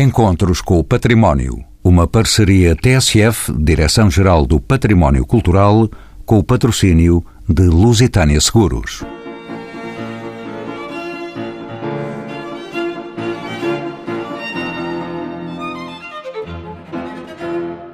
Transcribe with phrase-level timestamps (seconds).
[0.00, 1.62] Encontros com o Património.
[1.84, 5.90] Uma parceria TSF, Direção-Geral do Património Cultural,
[6.24, 9.04] com o patrocínio de Lusitânia Seguros.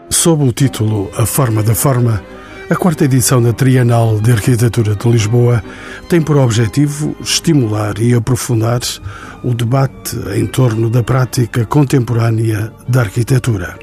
[0.08, 2.22] Sob o título A Forma da Forma,
[2.68, 5.62] a quarta edição da Trienal de Arquitetura de Lisboa
[6.08, 8.80] tem por objetivo estimular e aprofundar
[9.44, 13.78] o debate em torno da prática contemporânea da arquitetura.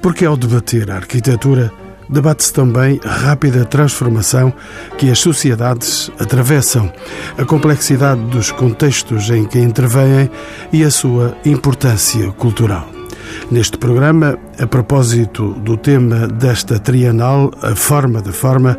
[0.00, 1.70] Porque ao debater a arquitetura,
[2.08, 4.52] debate-se também a rápida transformação
[4.96, 6.90] que as sociedades atravessam,
[7.36, 10.30] a complexidade dos contextos em que intervêm
[10.72, 13.01] e a sua importância cultural.
[13.50, 18.78] Neste programa, a propósito do tema desta trienal, a forma da forma,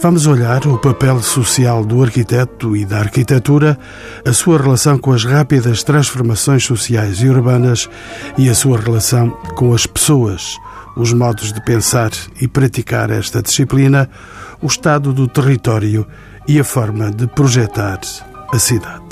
[0.00, 3.78] vamos olhar o papel social do arquiteto e da arquitetura,
[4.24, 7.88] a sua relação com as rápidas transformações sociais e urbanas
[8.38, 10.56] e a sua relação com as pessoas,
[10.96, 12.10] os modos de pensar
[12.40, 14.08] e praticar esta disciplina,
[14.62, 16.06] o estado do território
[16.48, 18.00] e a forma de projetar
[18.52, 19.04] a cidade.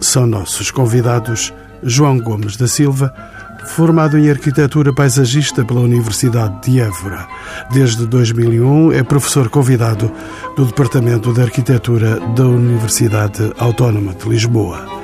[0.00, 1.52] São nossos convidados
[1.82, 3.12] João Gomes da Silva,
[3.66, 7.26] Formado em arquitetura paisagista pela Universidade de Évora,
[7.70, 10.10] desde 2001 é professor convidado
[10.56, 14.96] do Departamento de Arquitetura da Universidade Autónoma de Lisboa.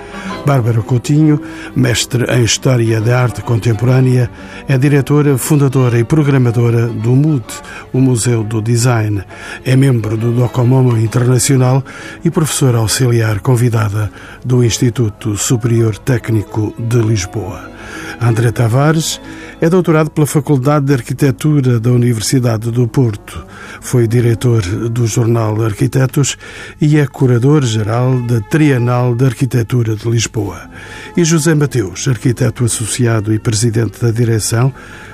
[0.46, 1.40] Bárbara Coutinho,
[1.76, 4.30] mestre em História da Arte Contemporânea,
[4.66, 7.44] é diretora, fundadora e programadora do MUD,
[7.92, 9.22] o Museu do Design.
[9.64, 11.84] É membro do Docomomo Internacional
[12.24, 14.10] e professora auxiliar convidada
[14.44, 17.71] do Instituto Superior Técnico de Lisboa.
[18.20, 19.20] André Tavares
[19.60, 23.46] é doutorado pela Faculdade de Arquitetura da Universidade do Porto.
[23.80, 26.36] Foi diretor do jornal Arquitetos
[26.80, 30.68] e é curador-geral da Trienal de Arquitetura de Lisboa.
[31.16, 34.72] E José Mateus, arquiteto associado e presidente da direção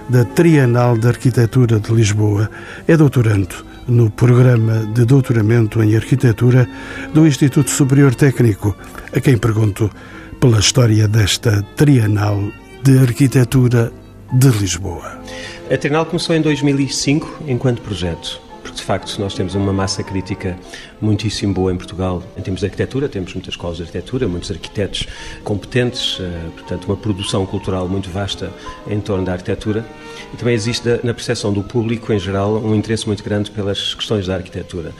[0.08, 2.50] da Trienal de Arquitetura de Lisboa,
[2.86, 3.54] é doutorando
[3.86, 6.68] no programa de doutoramento em arquitetura
[7.12, 8.76] do Instituto Superior Técnico,
[9.14, 9.90] a quem pergunto
[10.40, 12.38] pela história desta Trienal
[12.88, 13.92] de Arquitetura
[14.32, 15.20] de Lisboa.
[15.70, 18.40] A Trienal começou em 2005 enquanto projeto.
[18.62, 20.56] Porque, de facto, nós temos uma massa crítica
[20.98, 25.06] muitíssimo boa em Portugal em termos de arquitetura, temos muitas escolas de arquitetura, muitos arquitetos
[25.44, 28.50] competentes, eh, portanto, uma produção cultural muito vasta
[28.86, 29.84] em torno da arquitetura.
[30.32, 34.26] E também existe, na percepção do público em geral, um interesse muito grande pelas questões
[34.26, 34.94] da arquitetura.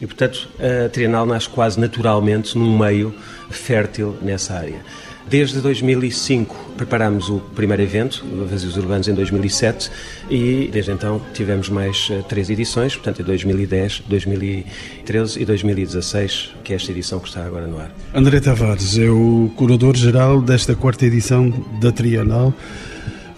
[0.00, 3.14] E, portanto, a Trienal nasce quase naturalmente num meio
[3.50, 4.80] fértil nessa área.
[5.28, 9.90] Desde 2005 preparámos o primeiro evento, Vazios Urbanos, em 2007
[10.28, 16.72] e desde então tivemos mais eh, três edições, portanto em 2010, 2013 e 2016, que
[16.72, 17.90] é esta edição que está agora no ar.
[18.12, 22.52] André Tavares é o curador-geral desta quarta edição da Trienal,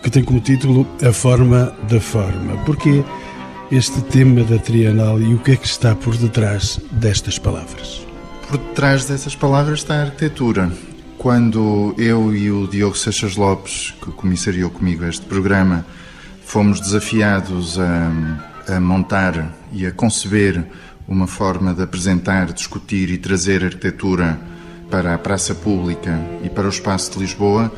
[0.03, 2.57] que tem como título A Forma da Forma.
[2.65, 3.05] Porquê
[3.71, 8.05] este tema da Trienal e o que é que está por detrás destas palavras?
[8.49, 10.71] Por detrás dessas palavras está a arquitetura
[11.27, 15.85] quando eu e o Diogo Seixas Lopes, que comissariou comigo este programa,
[16.45, 20.65] fomos desafiados a, a montar e a conceber
[21.09, 24.39] uma forma de apresentar, discutir e trazer arquitetura
[24.89, 27.73] para a praça pública e para o espaço de Lisboa,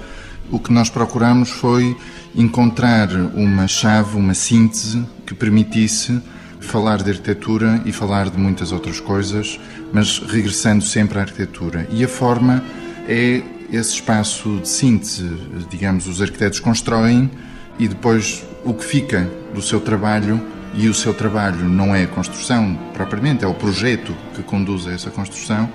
[0.51, 1.97] o que nós procuramos foi
[2.35, 6.21] encontrar uma chave, uma síntese que permitisse
[6.61, 9.59] falar de arquitetura e falar de muitas outras coisas,
[9.91, 11.89] mas regressando sempre à arquitetura.
[11.91, 12.63] E a forma
[13.09, 13.43] é
[13.73, 15.29] esse espaço de síntese,
[15.71, 17.31] digamos, os arquitetos constroem
[17.79, 20.41] e depois o que fica do seu trabalho
[20.75, 24.93] e o seu trabalho não é a construção propriamente, é o projeto que conduz a
[24.93, 25.69] essa construção,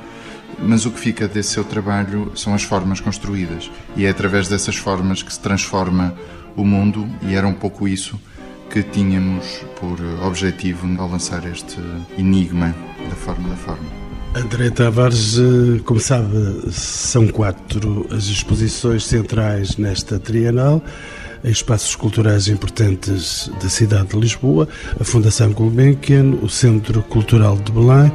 [0.60, 4.76] mas o que fica desse seu trabalho são as formas construídas e é através dessas
[4.76, 6.14] formas que se transforma
[6.56, 8.20] o mundo e era um pouco isso
[8.70, 9.46] que tínhamos
[9.80, 11.80] por objetivo ao lançar este
[12.18, 12.74] enigma
[13.10, 14.03] da forma da forma.
[14.36, 16.28] André Tavares, eh, como sabe,
[16.72, 20.82] são quatro as exposições centrais nesta trienal
[21.44, 24.68] em espaços culturais importantes da cidade de Lisboa,
[25.00, 28.12] a Fundação Gulbenkian, o Centro Cultural de Belém,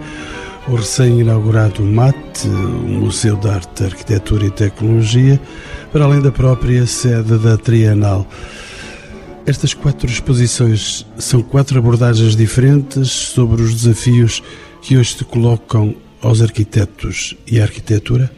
[0.66, 5.40] o recém-inaugurado MAT, o Museu de Arte, Arquitetura e Tecnologia,
[5.92, 8.26] para além da própria sede da Trienal.
[9.46, 14.42] Estas quatro exposições são quatro abordagens diferentes sobre os desafios
[14.82, 18.30] que hoje se colocam aos arquitetos e à arquitetura?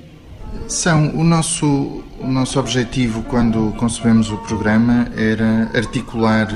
[0.68, 1.16] São.
[1.16, 6.48] O nosso, o nosso objetivo quando concebemos o programa era articular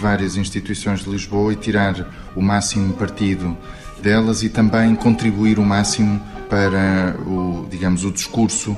[0.00, 3.56] várias instituições de Lisboa e tirar o máximo partido
[4.02, 8.76] delas e também contribuir o máximo para o, digamos, o discurso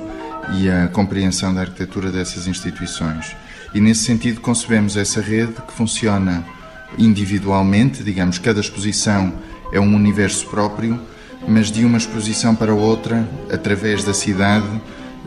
[0.54, 3.36] e a compreensão da arquitetura dessas instituições.
[3.74, 6.44] E nesse sentido concebemos essa rede que funciona
[6.96, 9.34] individualmente, digamos, cada exposição
[9.72, 10.98] é um universo próprio,
[11.46, 14.68] mas de uma exposição para outra, através da cidade,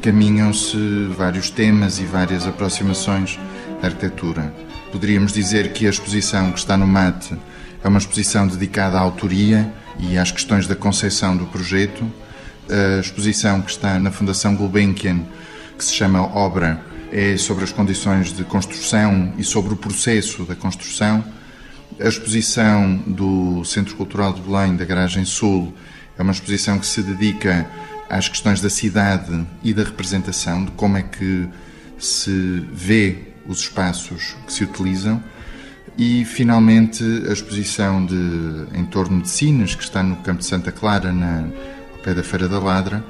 [0.02, 0.78] caminham-se
[1.16, 3.40] vários temas e várias aproximações
[3.82, 4.54] da arquitetura.
[4.92, 7.34] Poderíamos dizer que a exposição que está no MAT
[7.84, 12.06] é uma exposição dedicada à autoria e às questões da concepção do projeto.
[12.70, 15.22] A exposição que está na Fundação Gulbenkian,
[15.78, 20.56] que se chama Obra, é sobre as condições de construção e sobre o processo da
[20.56, 21.24] construção.
[22.00, 25.74] A exposição do Centro Cultural de Belém, da Garagem Sul,
[26.22, 27.68] é uma exposição que se dedica
[28.08, 31.48] às questões da cidade e da representação, de como é que
[31.98, 35.22] se vê os espaços que se utilizam.
[35.98, 38.16] E, finalmente, a exposição de,
[38.74, 41.48] em torno de Sines, que está no Campo de Santa Clara, na,
[41.92, 43.04] ao pé da Feira da Ladra,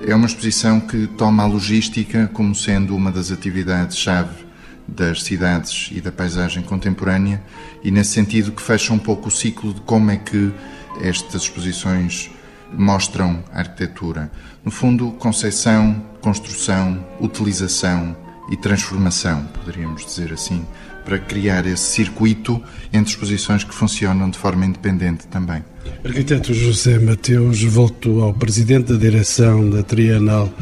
[0.00, 4.46] é uma exposição que toma a logística como sendo uma das atividades-chave
[4.86, 7.40] das cidades e da paisagem contemporânea
[7.84, 10.52] e, nesse sentido, que fecha um pouco o ciclo de como é que
[11.00, 12.30] estas exposições
[12.72, 14.30] mostram a arquitetura.
[14.64, 18.16] No fundo, concepção, construção, utilização
[18.50, 20.64] e transformação, poderíamos dizer assim,
[21.04, 22.62] para criar esse circuito
[22.92, 25.64] entre exposições que funcionam de forma independente também.
[26.04, 30.52] Arquiteto José Mateus, volto ao presidente da direção da Trienal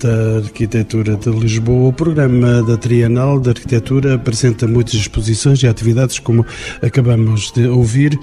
[0.00, 1.88] da Arquitetura de Lisboa.
[1.88, 6.44] O programa da Trienal de Arquitetura apresenta muitas exposições e atividades, como
[6.82, 8.18] acabamos de ouvir,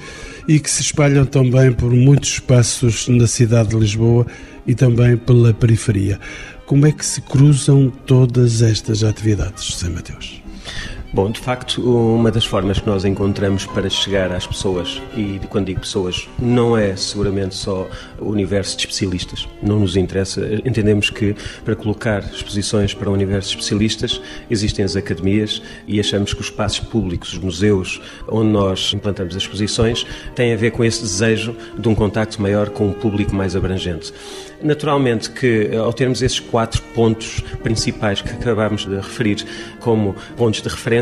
[0.48, 4.26] e que se espalham também por muitos espaços na cidade de Lisboa
[4.66, 6.20] e também pela periferia.
[6.66, 10.42] Como é que se cruzam todas estas atividades, José Mateus?
[11.14, 15.68] Bom, de facto, uma das formas que nós encontramos para chegar às pessoas, e quando
[15.68, 17.88] digo pessoas, não é seguramente só
[18.20, 19.48] o universo de especialistas.
[19.64, 20.46] Não nos interessa.
[20.66, 21.34] Entendemos que
[21.64, 26.48] para colocar exposições para o universo de especialistas existem as academias e achamos que os
[26.48, 30.06] espaços públicos, os museus, onde nós implantamos as exposições,
[30.36, 34.14] têm a ver com esse desejo de um contacto maior com um público mais abrangente.
[34.62, 39.46] Naturalmente que, ao termos esses quatro pontos principais que acabámos de referir
[39.80, 40.97] como pontos de referência,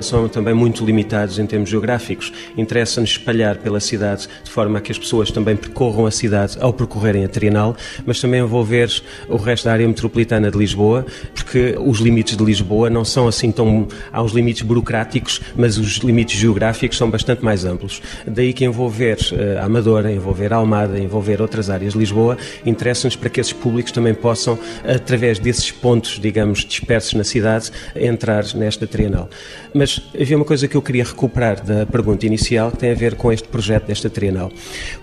[0.00, 2.32] são também muito limitados em termos geográficos.
[2.56, 6.72] Interessa-nos espalhar pela cidade de forma a que as pessoas também percorram a cidade ao
[6.72, 8.90] percorrerem a Trienal, mas também envolver
[9.28, 13.52] o resto da área metropolitana de Lisboa, porque os limites de Lisboa não são assim
[13.52, 13.86] tão.
[14.12, 18.02] Há os limites burocráticos, mas os limites geográficos são bastante mais amplos.
[18.26, 19.18] Daí que envolver
[19.60, 23.52] a Amadora, envolver a Almada, envolver outras áreas de Lisboa, interessa interessa-nos para que esses
[23.52, 29.28] públicos também possam, através desses pontos, digamos, dispersos na cidade, entrar nesta trienal.
[29.74, 33.14] Mas havia uma coisa que eu queria recuperar da pergunta inicial, que tem a ver
[33.14, 34.50] com este projeto desta trienal.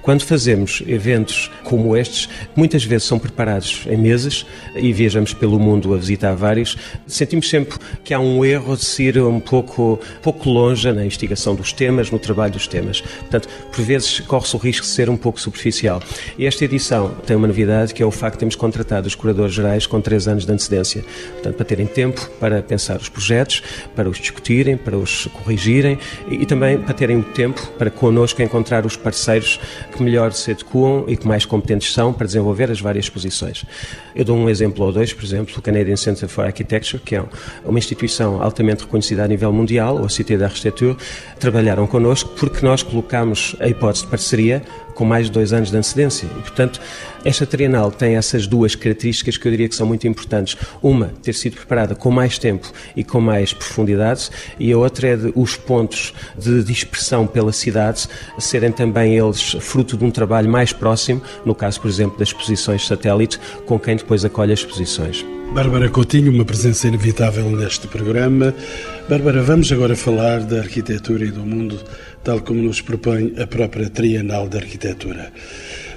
[0.02, 4.46] Quando fazemos eventos como estes, muitas vezes são preparados em meses
[4.76, 6.78] e viajamos pelo mundo a visitar vários,
[7.08, 11.56] sentimos sempre que há um erro de se ir um pouco, pouco longe na investigação
[11.56, 13.02] dos temas, no trabalho dos temas.
[13.02, 16.02] Portanto, por vezes corre-se o risco de ser um pouco superficial.
[16.38, 19.54] E esta edição tem uma novidade que é o facto de termos contratado os curadores
[19.54, 21.04] gerais com três anos de antecedência.
[21.34, 23.62] Portanto, para terem tempo para pensar os projetos,
[23.96, 28.42] para os discutirem, para os corrigirem e, e também para terem o tempo para connosco
[28.42, 29.60] encontrar os parceiros
[29.96, 33.66] que melhor se adequam e que mais competentes são para desenvolver as várias exposições.
[34.16, 37.24] Eu dou um exemplo ou dois, por exemplo, o Canadian Center for Architecture, que é
[37.66, 40.96] uma instituição altamente reconhecida a nível mundial, ou a Cité d'Architecture,
[41.40, 44.62] trabalharam connosco porque nós colocamos a hipótese de parceria
[44.94, 46.26] com mais de dois anos de antecedência.
[46.26, 46.80] E, portanto,
[47.26, 50.58] esta trienal tem essas duas características que eu diria que são muito importantes.
[50.82, 55.16] Uma, ter sido preparada com mais tempo e com mais profundidade, e a outra é
[55.16, 58.08] de os pontos de dispersão pela cidade
[58.38, 62.86] serem também eles fruto de um trabalho mais próximo, no caso, por exemplo, das exposições
[62.86, 65.26] satélite, com quem depois acolhe as exposições.
[65.54, 68.56] Bárbara Coutinho, uma presença inevitável neste programa.
[69.08, 71.80] Bárbara, vamos agora falar da arquitetura e do mundo,
[72.24, 75.32] tal como nos propõe a própria Trienal da Arquitetura.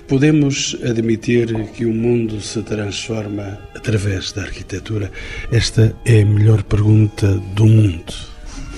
[0.08, 5.10] Podemos admitir que o mundo se transforma através da arquitetura?
[5.50, 8.14] Esta é a melhor pergunta do mundo.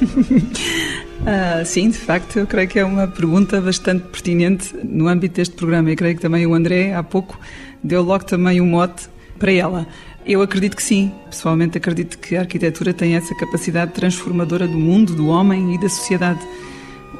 [1.26, 5.55] ah, sim, de facto, eu creio que é uma pergunta bastante pertinente no âmbito deste
[5.55, 7.38] programa e creio que também o André, há pouco,
[7.83, 9.87] deu logo também um mote para ela.
[10.25, 11.12] Eu acredito que sim.
[11.31, 15.88] Pessoalmente acredito que a arquitetura tem essa capacidade transformadora do mundo, do homem e da
[15.88, 16.40] sociedade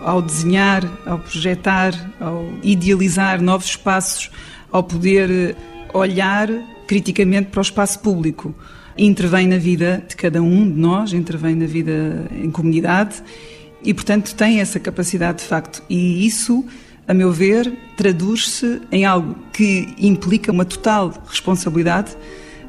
[0.03, 4.31] ao desenhar, ao projetar, ao idealizar novos espaços,
[4.71, 5.55] ao poder eh,
[5.93, 6.49] olhar
[6.87, 8.55] criticamente para o espaço público.
[8.97, 13.23] Intervém na vida de cada um de nós, intervém na vida em comunidade
[13.83, 15.83] e, portanto, tem essa capacidade de facto.
[15.89, 16.65] E isso,
[17.07, 22.17] a meu ver, traduz-se em algo que implica uma total responsabilidade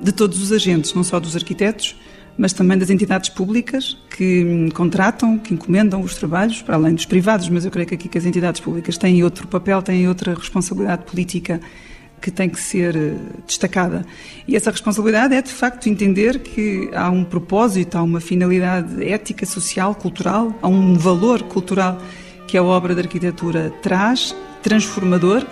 [0.02, 1.96] de todos os agentes, não só dos arquitetos,
[2.40, 7.50] mas também das entidades públicas que contratam, que encomendam os trabalhos, para além dos privados,
[7.50, 11.04] mas eu creio que aqui que as entidades públicas têm outro papel, têm outra responsabilidade
[11.04, 11.60] política
[12.22, 13.14] que tem que ser eh,
[13.46, 14.06] destacada.
[14.48, 19.46] E essa responsabilidade é, de facto, entender que há um propósito, há uma finalidade ética,
[19.46, 22.02] social, cultural, há um valor cultural
[22.48, 25.46] que a obra de arquitetura traz, transformador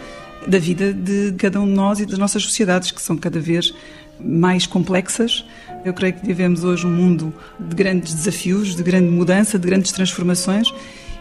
[0.48, 3.74] da vida de cada um de nós e das nossas sociedades, que são cada vez
[4.20, 5.46] mais complexas.
[5.88, 9.94] Eu creio que vivemos hoje um mundo de grandes desafios, de grande mudança, de grandes
[9.94, 10.68] transformações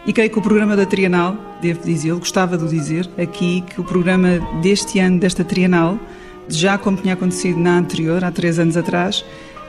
[0.05, 3.83] e creio que o programa da Trienal, devo dizer, gostava de dizer aqui que o
[3.85, 5.97] programa deste ano, desta Trienal,
[6.49, 9.23] já como tinha acontecido na anterior, há três anos atrás,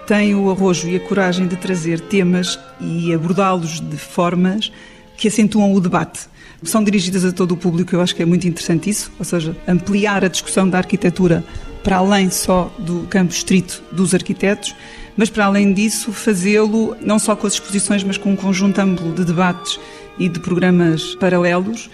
[0.04, 4.72] tem o arrojo e a coragem de trazer temas e abordá-los de formas
[5.16, 6.26] que acentuam o debate.
[6.64, 9.56] São dirigidas a todo o público, eu acho que é muito interessante isso, ou seja,
[9.68, 11.44] ampliar a discussão da arquitetura
[11.82, 14.74] para além só do campo estrito dos arquitetos,
[15.16, 19.12] mas para além disso fazê-lo não só com as exposições, mas com um conjunto amplo
[19.12, 19.78] de debates
[20.18, 21.90] e de programas paralelos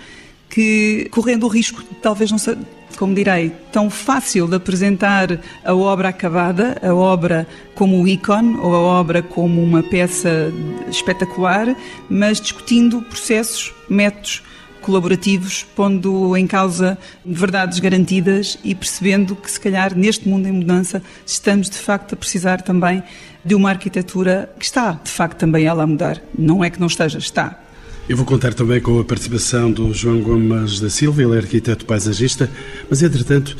[0.49, 2.57] que, correndo o risco talvez não ser,
[2.97, 8.79] como direi, tão fácil de apresentar a obra acabada, a obra como ícone ou a
[8.79, 10.53] obra como uma peça
[10.88, 11.75] espetacular,
[12.09, 14.43] mas discutindo processos, métodos
[14.85, 21.03] colaborativos, pondo em causa verdades garantidas e percebendo que, se calhar, neste mundo em mudança,
[21.26, 23.03] estamos de facto a precisar também
[23.43, 26.21] de uma arquitetura que está, de facto, também ela a mudar.
[26.38, 27.59] Não é que não esteja, está.
[28.07, 31.87] Eu vou contar também com a participação do João Gomes da Silva, ele é arquiteto
[31.87, 32.50] paisagista,
[32.91, 33.57] mas entretanto,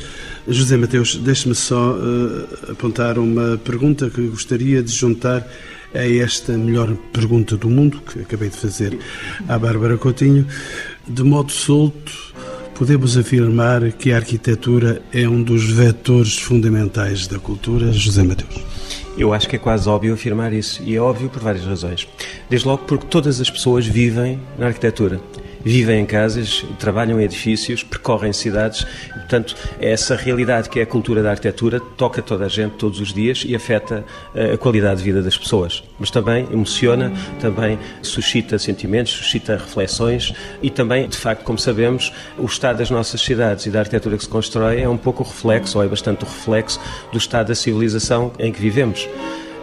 [0.47, 5.47] José Mateus, deixe-me só uh, apontar uma pergunta que gostaria de juntar
[5.95, 8.99] a esta melhor pergunta do mundo que acabei de fazer
[9.47, 10.45] à Bárbara Coutinho.
[11.07, 12.33] De modo solto,
[12.73, 18.55] podemos afirmar que a arquitetura é um dos vetores fundamentais da cultura, José Mateus.
[19.15, 22.07] Eu acho que é quase óbvio afirmar isso, e é óbvio por várias razões.
[22.49, 25.19] Desde logo porque todas as pessoas vivem na arquitetura
[25.65, 28.85] vivem em casas, trabalham em edifícios, percorrem cidades.
[29.11, 33.11] Portanto, essa realidade que é a cultura da arquitetura toca toda a gente todos os
[33.11, 35.83] dias e afeta eh, a qualidade de vida das pessoas.
[35.99, 37.11] Mas também emociona,
[37.41, 43.19] também suscita sentimentos, suscita reflexões e também, de facto, como sabemos, o estado das nossas
[43.21, 46.23] cidades e da arquitetura que se constrói é um pouco o reflexo, ou é bastante
[46.23, 46.79] o reflexo,
[47.11, 49.07] do estado da civilização em que vivemos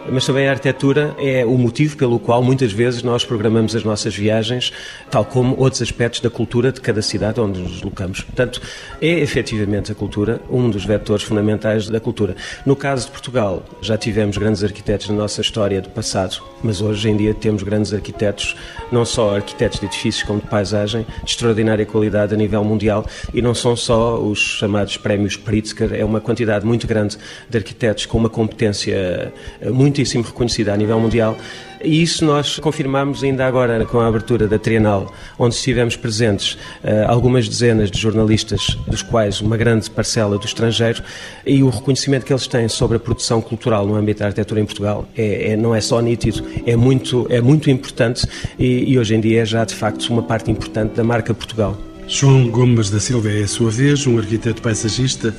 [0.09, 4.15] mas também a arquitetura é o motivo pelo qual muitas vezes nós programamos as nossas
[4.15, 4.71] viagens,
[5.09, 8.21] tal como outros aspectos da cultura de cada cidade onde nos deslocamos.
[8.21, 8.61] Portanto,
[9.01, 12.35] é efetivamente a cultura um dos vetores fundamentais da cultura.
[12.65, 17.09] No caso de Portugal, já tivemos grandes arquitetos na nossa história do passado, mas hoje
[17.09, 18.55] em dia temos grandes arquitetos,
[18.91, 23.41] não só arquitetos de edifícios como de paisagem, de extraordinária qualidade a nível mundial, e
[23.41, 27.17] não são só os chamados prémios Pritzker, é uma quantidade muito grande
[27.49, 29.33] de arquitetos com uma competência
[29.71, 31.37] muito muitíssimo reconhecida a nível mundial.
[31.83, 37.07] E isso nós confirmamos ainda agora com a abertura da Trienal, onde estivemos presentes uh,
[37.07, 41.03] algumas dezenas de jornalistas, dos quais uma grande parcela do estrangeiro,
[41.45, 44.65] e o reconhecimento que eles têm sobre a produção cultural no âmbito da arquitetura em
[44.65, 48.25] Portugal é, é não é só nítido, é muito, é muito importante
[48.57, 51.77] e, e hoje em dia é já de facto uma parte importante da marca Portugal.
[52.15, 55.35] João Gomes da Silva é a sua vez um arquiteto paisagista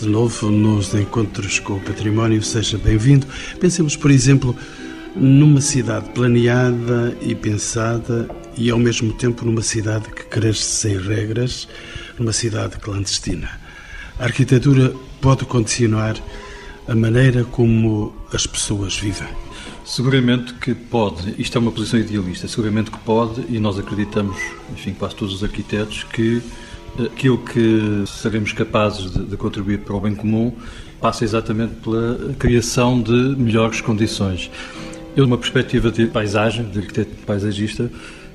[0.00, 3.28] de novo nos encontros com o património, seja bem-vindo.
[3.60, 4.54] Pensemos, por exemplo,
[5.14, 11.68] numa cidade planeada e pensada e ao mesmo tempo numa cidade que cresce sem regras,
[12.18, 13.48] numa cidade clandestina.
[14.18, 16.16] A arquitetura pode condicionar
[16.88, 19.45] a maneira como as pessoas vivem.
[19.86, 24.36] Seguramente que pode, isto é uma posição idealista, seguramente que pode e nós acreditamos,
[24.72, 26.42] enfim, quase todos os arquitetos, que
[26.98, 30.52] aquilo que seremos capazes de, de, contribuir para o bem comum
[31.00, 34.50] passa exatamente pela criação de melhores condições.
[35.14, 37.88] Eu, numa perspectiva de paisagem, de arquiteto paisagista,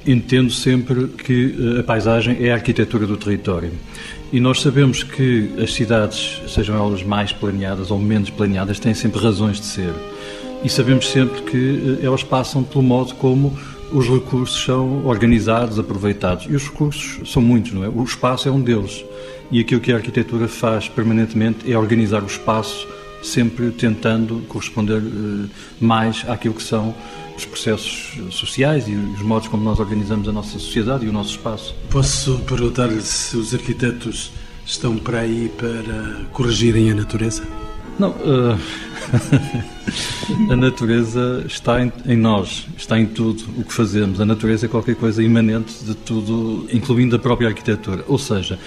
[0.08, 3.74] entendo sempre que eh, a paisagem é a arquitetura do território.
[4.32, 9.22] E nós sabemos que as cidades, sejam elas mais planeadas ou menos planeadas, têm sempre
[9.22, 9.94] razões de ser.
[10.64, 13.58] E sabemos sempre que eh, elas passam pelo modo como
[13.92, 16.46] os recursos são organizados, aproveitados.
[16.50, 17.90] E os recursos são muitos, não é?
[17.90, 19.04] O espaço é um deles.
[19.52, 22.88] E aquilo que a arquitetura faz permanentemente é organizar o espaço,
[23.24, 25.50] sempre tentando corresponder eh,
[25.80, 26.94] mais àquilo que são
[27.36, 31.32] os processos sociais e os modos como nós organizamos a nossa sociedade e o nosso
[31.32, 31.76] espaço.
[31.90, 34.32] Posso perguntar-lhe se os arquitetos
[34.64, 37.44] estão para aí para corrigirem a natureza?
[37.98, 38.12] Não.
[38.12, 38.91] Uh...
[40.50, 44.20] a natureza está em, em, nós, está em tudo o que fazemos.
[44.20, 48.04] A natureza é qualquer coisa imanente de tudo, incluindo a própria arquitetura.
[48.08, 48.58] Ou seja,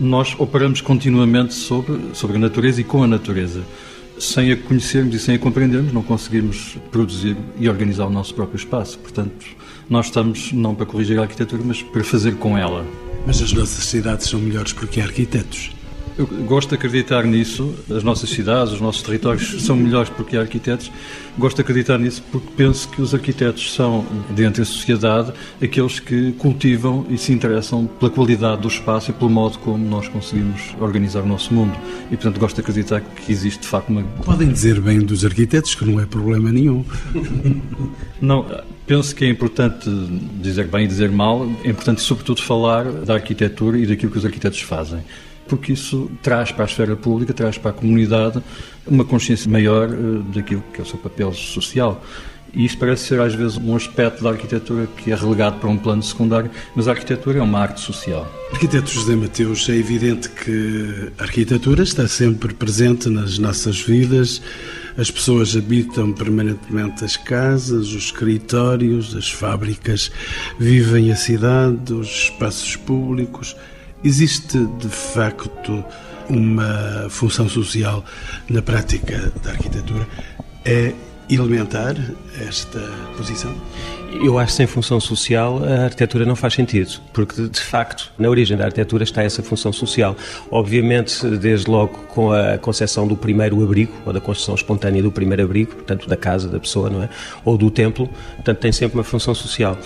[0.00, 3.62] nós operamos continuamente sobre, sobre a natureza e com a natureza.
[4.18, 8.56] sem a conhecermos e sem a compreendermos, não conseguimos produzir e organizar o nosso próprio
[8.56, 8.98] espaço.
[8.98, 9.44] Portanto,
[9.90, 12.86] nós estamos não para corrigir a arquitetura, mas para fazer com ela.
[13.26, 15.70] Mas as nossas cidades são melhores porque há arquitetos.
[16.18, 17.74] Eu gosto de acreditar nisso.
[17.90, 20.90] As nossas cidades, os nossos territórios são melhores porque há arquitetos.
[21.38, 26.32] Gosto de acreditar nisso porque penso que os arquitetos são, dentro da sociedade, aqueles que
[26.32, 31.22] cultivam e se interessam pela qualidade do espaço e pelo modo como nós conseguimos organizar
[31.22, 31.72] o nosso mundo.
[32.06, 34.02] E, portanto, gosto de acreditar que existe, de facto, uma.
[34.24, 36.84] Podem dizer bem dos arquitetos, que não é problema nenhum.
[38.20, 38.44] não,
[38.86, 39.88] penso que é importante
[40.42, 41.48] dizer bem e dizer mal.
[41.64, 45.00] É importante, sobretudo, falar da arquitetura e daquilo que os arquitetos fazem
[45.52, 48.42] porque isso traz para a esfera pública, traz para a comunidade
[48.86, 52.02] uma consciência maior eh, daquilo que é o seu papel social.
[52.54, 55.76] E isso parece ser às vezes um aspecto da arquitetura que é relegado para um
[55.76, 58.26] plano secundário, mas a arquitetura é uma arte social.
[58.50, 64.40] Arquiteto José Mateus, é evidente que a arquitetura está sempre presente nas nossas vidas.
[64.96, 70.10] As pessoas habitam permanentemente as casas, os escritórios, as fábricas,
[70.58, 73.54] vivem a cidade, os espaços públicos.
[74.04, 75.84] Existe, de facto,
[76.28, 78.04] uma função social
[78.48, 80.06] na prática da arquitetura?
[80.64, 80.92] É
[81.30, 81.94] elementar
[82.40, 82.80] esta
[83.16, 83.54] posição?
[84.20, 88.28] Eu acho que sem função social a arquitetura não faz sentido, porque de facto na
[88.28, 90.16] origem da arquitetura está essa função social.
[90.50, 95.42] Obviamente, desde logo com a concepção do primeiro abrigo, ou da construção espontânea do primeiro
[95.42, 97.08] abrigo, portanto da casa da pessoa, não é?
[97.44, 99.78] Ou do templo, portanto tem sempre uma função social.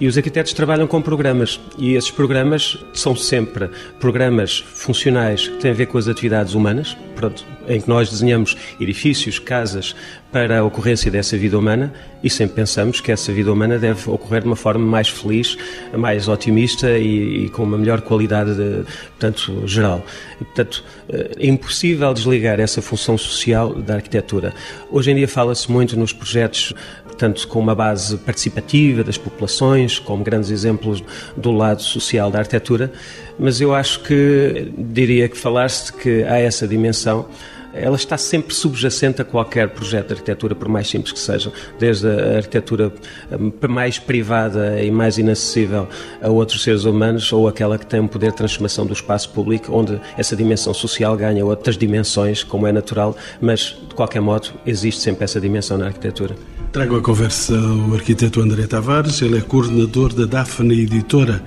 [0.00, 3.68] E os arquitetos trabalham com programas, e esses programas são sempre
[4.00, 8.56] programas funcionais que têm a ver com as atividades humanas, pronto, em que nós desenhamos
[8.80, 9.94] edifícios, casas
[10.32, 14.42] para a ocorrência dessa vida humana e sempre pensamos que essa vida humana deve ocorrer
[14.42, 15.56] de uma forma mais feliz,
[15.96, 18.84] mais otimista e, e com uma melhor qualidade, de,
[19.18, 20.04] portanto, geral.
[20.40, 24.52] E, portanto, é impossível desligar essa função social da arquitetura.
[24.90, 26.74] Hoje em dia fala-se muito nos projetos
[27.14, 31.02] portanto, com uma base participativa das populações, como grandes exemplos
[31.36, 32.92] do lado social da arquitetura,
[33.38, 37.26] mas eu acho que diria que falar-se que há essa dimensão
[37.74, 42.08] ela está sempre subjacente a qualquer projeto de arquitetura, por mais simples que seja, desde
[42.08, 42.92] a arquitetura
[43.32, 45.88] hum, mais privada e mais inacessível
[46.22, 49.72] a outros seres humanos, ou aquela que tem um poder de transformação do espaço público,
[49.72, 55.00] onde essa dimensão social ganha outras dimensões, como é natural, mas, de qualquer modo, existe
[55.00, 56.34] sempre essa dimensão na arquitetura.
[56.72, 61.42] Trago a conversa o arquiteto André Tavares, ele é coordenador da Daphne Editora,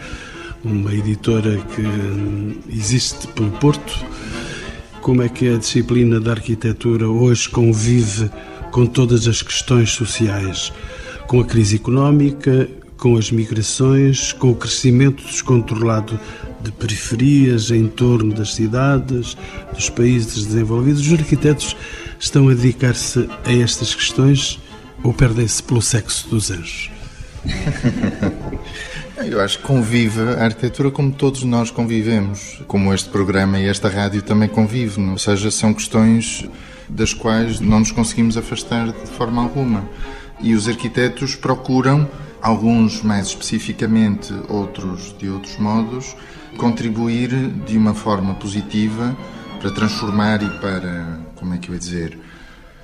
[0.64, 4.06] uma editora que existe pelo Porto.
[5.08, 8.30] Como é que a disciplina da arquitetura hoje convive
[8.74, 10.74] com todas as questões sociais,
[11.28, 16.20] com a crise económica, com as migrações, com o crescimento descontrolado
[16.62, 19.38] de periferias em torno das cidades,
[19.74, 21.08] dos países desenvolvidos.
[21.08, 21.78] Os arquitetos
[22.20, 24.60] estão a dedicar-se a estas questões
[25.06, 26.92] ou perdem-se pelo sexo dos anjos?
[29.26, 33.90] Eu acho que convive a arquitetura como todos nós convivemos, como este programa e esta
[33.90, 36.48] rádio também convivem, ou seja, são questões
[36.88, 39.90] das quais não nos conseguimos afastar de forma alguma.
[40.40, 42.08] E os arquitetos procuram,
[42.42, 46.16] alguns mais especificamente, outros de outros modos,
[46.56, 47.30] contribuir
[47.66, 49.18] de uma forma positiva
[49.60, 52.20] para transformar e para, como é que eu ia dizer,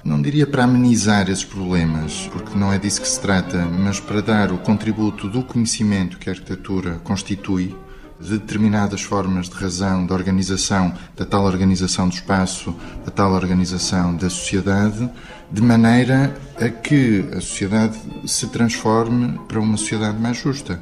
[0.03, 4.21] não diria para amenizar esses problemas, porque não é disso que se trata, mas para
[4.21, 7.73] dar o contributo do conhecimento que a arquitetura constitui,
[8.19, 14.15] de determinadas formas de razão, da organização, da tal organização do espaço, da tal organização
[14.15, 15.09] da sociedade,
[15.51, 20.79] de maneira a que a sociedade se transforme para uma sociedade mais justa,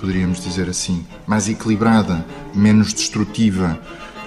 [0.00, 3.78] poderíamos dizer assim, mais equilibrada, menos destrutiva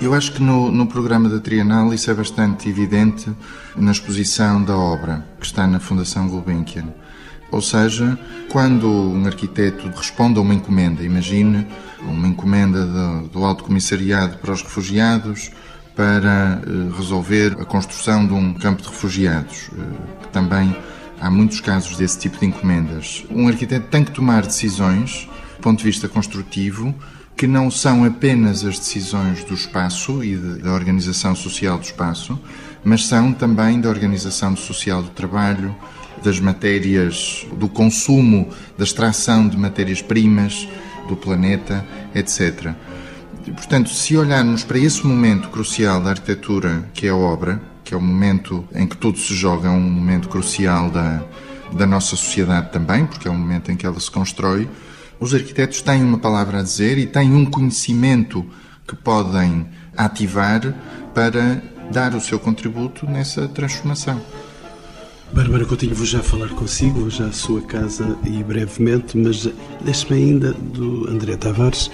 [0.02, 3.32] eu acho que no, no programa da Trienal isso é bastante evidente
[3.76, 6.88] na exposição da obra que está na Fundação Gulbenkian.
[7.52, 8.18] Ou seja,
[8.50, 11.68] quando um arquiteto responde a uma encomenda, imagine
[12.02, 15.52] uma encomenda do, do Alto Comissariado para os Refugiados
[15.96, 20.76] para eh, resolver a construção de um campo de refugiados, eh, que também
[21.22, 23.24] há muitos casos desse tipo de encomendas.
[23.30, 26.94] Um arquiteto tem que tomar decisões, do ponto de vista construtivo,
[27.36, 32.40] que não são apenas as decisões do espaço e da organização social do espaço,
[32.84, 35.76] mas são também da organização social do trabalho,
[36.24, 40.68] das matérias, do consumo, da extração de matérias-primas
[41.08, 42.74] do planeta, etc.
[43.56, 47.98] Portanto, se olharmos para esse momento crucial da arquitetura, que é a obra, que é
[47.98, 51.22] o momento em que tudo se joga, é um momento crucial da,
[51.74, 54.70] da nossa sociedade também, porque é o momento em que ela se constrói,
[55.20, 58.46] os arquitetos têm uma palavra a dizer e têm um conhecimento
[58.88, 60.74] que podem ativar
[61.14, 64.22] para dar o seu contributo nessa transformação.
[65.32, 69.50] Bárbara Coutinho, vou já falar consigo, vou já à sua casa e brevemente, mas
[69.82, 71.90] deixe-me ainda do André Tavares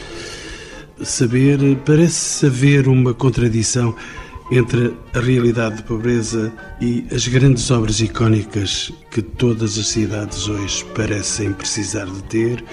[1.01, 3.95] saber, parece haver uma contradição
[4.51, 6.51] entre a realidade de pobreza
[6.81, 12.63] e as grandes obras icónicas que todas as cidades hoje parecem precisar de ter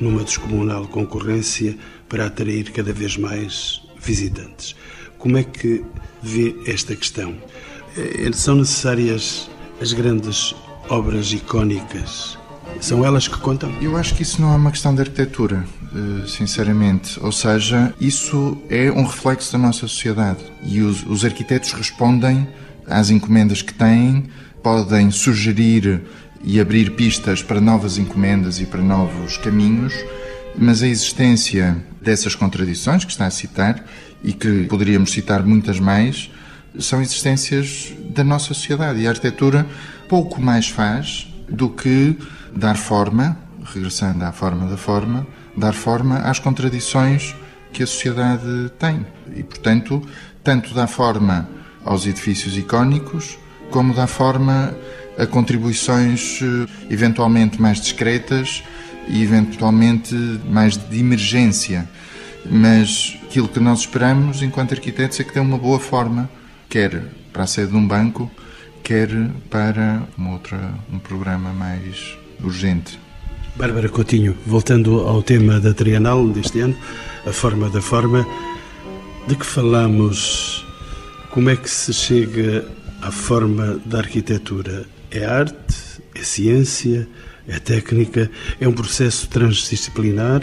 [0.00, 1.76] numa descomunal concorrência
[2.08, 4.74] para atrair cada vez mais visitantes.
[5.18, 5.84] Como é que
[6.22, 7.34] vê esta questão?
[7.96, 10.54] Eh, são necessárias as grandes
[10.88, 12.38] obras icónicas?
[12.80, 13.72] São elas que contam?
[13.80, 15.66] Eu acho que isso não é uma questão de arquitetura.
[15.92, 17.18] Eh, sinceramente.
[17.20, 22.46] Ou seja, isso é um reflexo da nossa sociedade e os, os arquitetos respondem
[22.86, 24.24] às encomendas que têm,
[24.62, 26.00] podem sugerir
[26.42, 29.94] e abrir pistas para novas encomendas e para novos caminhos,
[30.56, 33.84] mas a existência dessas contradições que está a citar
[34.22, 36.30] e que poderíamos citar muitas mais,
[36.78, 39.66] são existências da nossa sociedade e a arquitetura
[40.08, 42.16] pouco mais faz do que
[42.54, 45.26] dar forma, regressando à forma da forma,
[45.56, 47.34] dar forma às contradições
[47.72, 49.06] que a sociedade tem.
[49.34, 50.02] E, portanto,
[50.42, 51.48] tanto dá forma
[51.84, 53.38] aos edifícios icónicos,
[53.70, 54.74] como dá forma
[55.20, 58.62] a contribuições eh, eventualmente mais discretas
[59.06, 60.14] e eventualmente
[60.48, 61.88] mais de emergência.
[62.50, 66.30] Mas aquilo que nós esperamos enquanto arquitetos é que dê uma boa forma,
[66.68, 68.30] quer para a sede de um banco,
[68.82, 69.10] quer
[69.50, 72.98] para uma outra, um programa mais urgente.
[73.56, 76.76] Bárbara Coutinho, voltando ao tema da Trienal deste ano,
[77.26, 78.26] a forma da forma,
[79.26, 80.64] de que falamos?
[81.30, 82.66] Como é que se chega
[83.02, 84.86] à forma da arquitetura?
[85.10, 86.00] É arte?
[86.14, 87.08] É ciência?
[87.48, 88.30] É técnica?
[88.60, 90.42] É um processo transdisciplinar?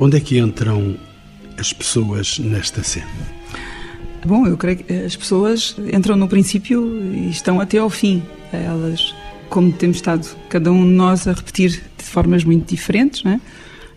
[0.00, 0.96] Onde é que entram
[1.56, 3.06] as pessoas nesta cena?
[4.24, 8.22] Bom, eu creio que as pessoas entram no princípio e estão até ao fim.
[8.52, 9.14] Elas
[9.48, 13.40] como temos estado cada um de nós a repetir de formas muito diferentes, é?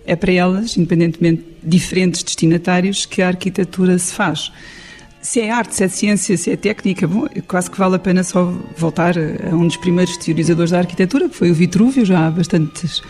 [0.06, 4.52] é para elas, independentemente de diferentes destinatários, que a arquitetura se faz.
[5.22, 8.24] Se é arte, se é ciência, se é técnica, bom, quase que vale a pena
[8.24, 12.32] só voltar a um dos primeiros teorizadores da arquitetura, que foi o Vitrúvio, já há
[12.32, 13.02] bastantes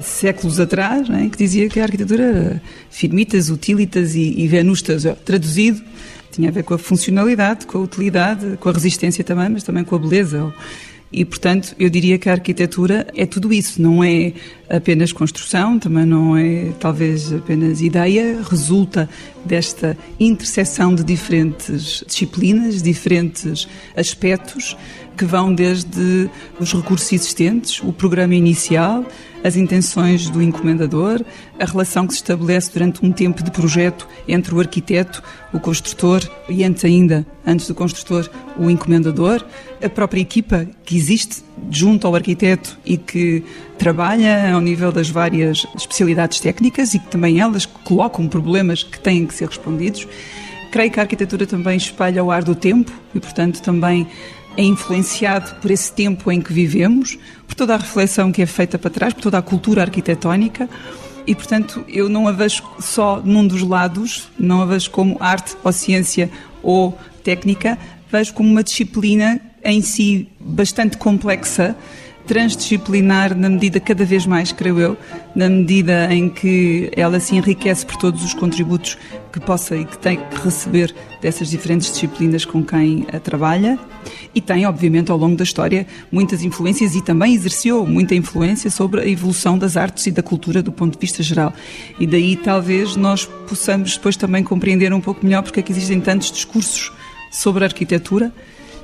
[0.00, 1.28] séculos atrás, é?
[1.28, 5.04] que dizia que a arquitetura era firmitas, utilitas e, e venustas.
[5.24, 5.82] Traduzido,
[6.32, 9.84] tinha a ver com a funcionalidade, com a utilidade, com a resistência também, mas também
[9.84, 10.52] com a beleza.
[11.12, 14.32] E, portanto, eu diria que a arquitetura é tudo isso, não é
[14.68, 19.08] apenas construção, também não é talvez apenas ideia, resulta
[19.44, 24.76] desta interseção de diferentes disciplinas, diferentes aspectos
[25.16, 29.04] que vão desde os recursos existentes, o programa inicial,
[29.44, 31.22] as intenções do encomendador,
[31.58, 35.22] a relação que se estabelece durante um tempo de projeto entre o arquiteto,
[35.52, 39.44] o construtor e antes ainda, antes do construtor, o encomendador,
[39.82, 43.42] a própria equipa que existe junto ao arquiteto e que
[43.78, 49.26] trabalha ao nível das várias especialidades técnicas e que também elas colocam problemas que têm
[49.26, 50.06] que ser respondidos.
[50.70, 54.06] Creio que a arquitetura também espalha o ar do tempo e, portanto, também
[54.56, 58.78] é influenciado por esse tempo em que vivemos, por toda a reflexão que é feita
[58.78, 60.68] para trás, por toda a cultura arquitetónica.
[61.26, 65.56] E, portanto, eu não a vejo só num dos lados, não a vejo como arte
[65.62, 66.30] ou ciência
[66.62, 67.78] ou técnica,
[68.10, 71.76] vejo como uma disciplina em si bastante complexa
[72.26, 74.96] transdisciplinar na medida cada vez mais, creio eu,
[75.34, 78.96] na medida em que ela se enriquece por todos os contributos
[79.32, 83.78] que possa e que tem que receber dessas diferentes disciplinas com quem a trabalha
[84.32, 89.00] e tem, obviamente, ao longo da história muitas influências e também exerceu muita influência sobre
[89.00, 91.52] a evolução das artes e da cultura do ponto de vista geral.
[91.98, 96.00] E daí talvez nós possamos depois também compreender um pouco melhor porque é que existem
[96.00, 96.92] tantos discursos
[97.32, 98.32] sobre a arquitetura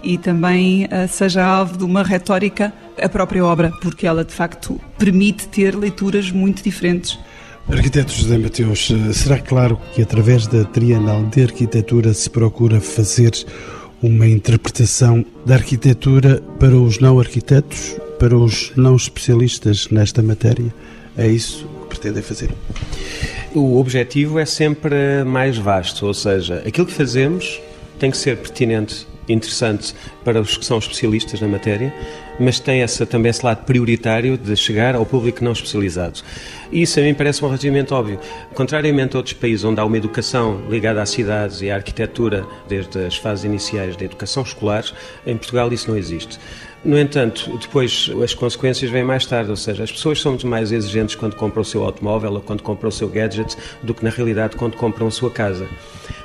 [0.07, 4.81] e também uh, seja alvo de uma retórica a própria obra, porque ela de facto
[4.97, 7.19] permite ter leituras muito diferentes.
[7.69, 13.33] Arquiteto José Mateus, eh, será claro que através da Trienal de Arquitetura se procura fazer
[14.01, 20.73] uma interpretação da arquitetura para os não arquitetos, para os não especialistas nesta matéria?
[21.19, 22.51] É isso que pretendem fazer?
[23.53, 27.61] O objetivo é sempre mais vasto, ou seja, aquilo que fazemos
[27.99, 31.93] tem que ser pertinente interessante para os que são especialistas na matéria,
[32.39, 36.21] mas tem essa, também esse lado prioritário de chegar ao público não especializado.
[36.71, 38.19] Isso a mim parece um relativamente óbvio.
[38.55, 43.07] Contrariamente a outros países onde há uma educação ligada às cidades e à arquitetura, desde
[43.07, 44.85] as fases iniciais da educação escolar,
[45.27, 46.39] em Portugal isso não existe.
[46.87, 50.70] No entanto, depois as consequências vêm mais tarde, ou seja, as pessoas são muito mais
[50.70, 54.11] exigentes quando compram o seu automóvel ou quando compram o seu gadget do que na
[54.11, 55.68] realidade quando compram a sua casa.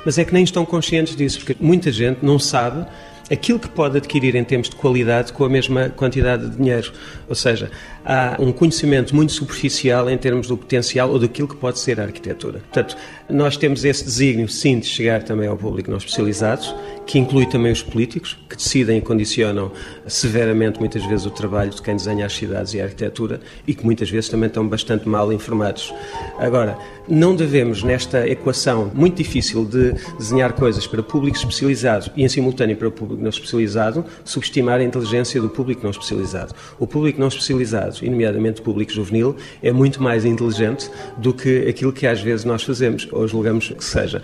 [0.06, 2.86] Mas é que nem estão conscientes disso, porque muita gente não sabe
[3.28, 6.92] aquilo que pode adquirir em termos de qualidade com a mesma quantidade de dinheiro.
[7.28, 7.70] Ou seja,
[8.04, 12.04] há um conhecimento muito superficial em termos do potencial ou daquilo que pode ser a
[12.04, 12.60] arquitetura.
[12.60, 12.96] Portanto,
[13.32, 16.62] nós temos esse desígnio, sim, de chegar também ao público não especializado,
[17.06, 19.72] que inclui também os políticos, que decidem e condicionam
[20.06, 23.84] severamente, muitas vezes, o trabalho de quem desenha as cidades e a arquitetura e que
[23.84, 25.92] muitas vezes também estão bastante mal informados.
[26.38, 26.76] Agora,
[27.08, 32.76] não devemos, nesta equação muito difícil de desenhar coisas para público especializado e, em simultâneo,
[32.76, 36.54] para o público não especializado, subestimar a inteligência do público não especializado.
[36.78, 41.66] O público não especializado, e nomeadamente o público juvenil, é muito mais inteligente do que
[41.68, 44.22] aquilo que às vezes nós fazemos ou julgamos que seja.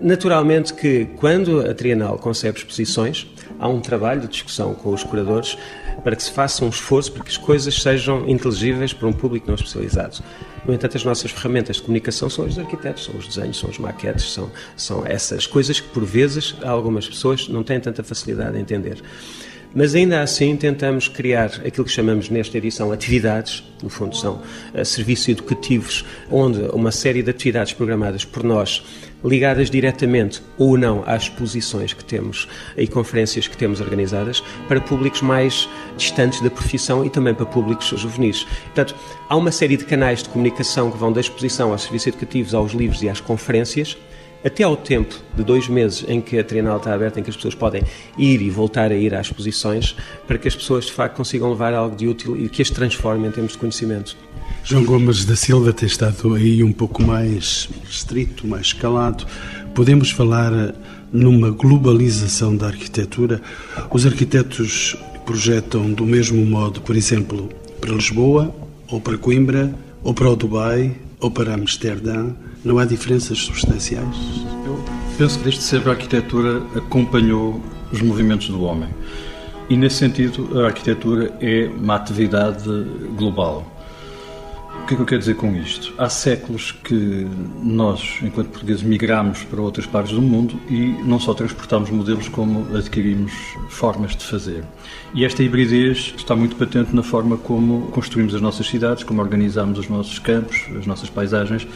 [0.00, 3.26] Naturalmente que quando a Trienal concebe exposições,
[3.58, 5.56] há um trabalho de discussão com os curadores
[6.04, 9.46] para que se faça um esforço para que as coisas sejam inteligíveis para um público
[9.48, 10.22] não especializado.
[10.66, 13.78] No entanto, as nossas ferramentas de comunicação são os arquitetos, são os desenhos, são os
[13.78, 18.60] maquetes, são, são essas coisas que, por vezes, algumas pessoas não têm tanta facilidade em
[18.60, 19.00] entender.
[19.78, 24.40] Mas ainda assim tentamos criar aquilo que chamamos nesta edição atividades, no fundo são
[24.72, 28.82] uh, serviços educativos, onde uma série de atividades programadas por nós,
[29.22, 35.20] ligadas diretamente ou não às exposições que temos e conferências que temos organizadas, para públicos
[35.20, 38.44] mais distantes da profissão e também para públicos juvenis.
[38.64, 38.94] Portanto,
[39.28, 42.72] há uma série de canais de comunicação que vão da exposição aos serviços educativos, aos
[42.72, 43.94] livros e às conferências,
[44.46, 47.34] até ao tempo de dois meses em que a Trienal está aberta, em que as
[47.34, 47.82] pessoas podem
[48.16, 51.74] ir e voltar a ir às exposições, para que as pessoas de facto consigam levar
[51.74, 54.16] algo de útil e que as transforme em termos de conhecimento.
[54.62, 59.26] João Gomes da Silva tem estado aí um pouco mais restrito, mais escalado.
[59.74, 60.74] Podemos falar
[61.12, 63.42] numa globalização da arquitetura?
[63.90, 67.48] Os arquitetos projetam do mesmo modo, por exemplo,
[67.80, 68.54] para Lisboa,
[68.88, 72.30] ou para Coimbra, ou para o Dubai, ou para Amsterdã?
[72.64, 74.16] Não há diferenças substanciais?
[74.66, 74.78] Eu
[75.16, 77.60] penso que desde sempre a arquitetura acompanhou
[77.92, 78.88] os movimentos do homem.
[79.68, 82.68] E nesse sentido, a arquitetura é uma atividade
[83.16, 83.75] global.
[84.82, 85.92] O que é que eu quero dizer com isto?
[85.98, 87.26] Há séculos que
[87.60, 92.76] nós, enquanto portugueses, migramos para outras partes do mundo e não só transportamos modelos, como
[92.76, 93.32] adquirimos
[93.68, 94.62] formas de fazer.
[95.12, 99.78] E esta hibridez está muito patente na forma como construímos as nossas cidades, como organizamos
[99.78, 101.66] os nossos campos, as nossas paisagens.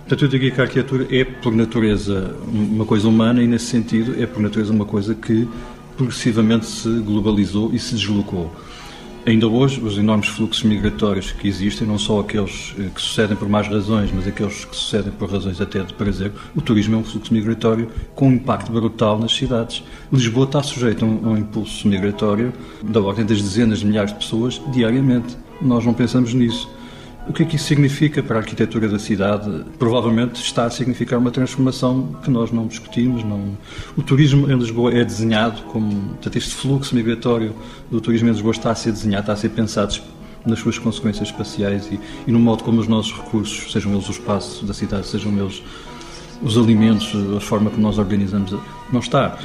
[0.00, 4.22] Portanto, eu diria que a arquitetura é, por natureza, uma coisa humana e, nesse sentido,
[4.22, 5.48] é, por natureza, uma coisa que
[5.96, 8.54] progressivamente se globalizou e se deslocou.
[9.28, 13.46] Ainda hoje, os enormes fluxos migratórios que existem, não só aqueles eh, que sucedem por
[13.46, 17.04] más razões, mas aqueles que sucedem por razões até de prazer, o turismo é um
[17.04, 19.84] fluxo migratório com um impacto brutal nas cidades.
[20.10, 24.14] Lisboa está sujeito a um, a um impulso migratório da ordem das dezenas de milhares
[24.14, 25.36] de pessoas diariamente.
[25.60, 26.66] Nós não pensamos nisso.
[27.28, 29.62] O que é que isso significa para a arquitetura da cidade?
[29.78, 33.22] Provavelmente está a significar uma transformação que nós não discutimos.
[33.22, 33.56] Não...
[33.98, 35.90] O turismo em Lisboa é desenhado como.
[35.90, 37.54] Portanto, este fluxo migratório
[37.90, 40.00] do turismo em Lisboa está a ser desenhado, está a ser pensado
[40.46, 44.12] nas suas consequências espaciais e, e no modo como os nossos recursos, sejam eles o
[44.12, 45.62] espaço da cidade, sejam eles
[46.42, 48.54] os alimentos, a forma como nós organizamos,
[48.90, 49.38] não está.